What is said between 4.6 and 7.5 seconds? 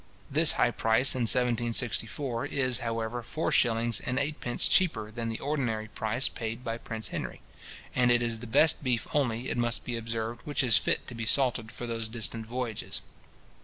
cheaper than the ordinary price paid by Prince Henry;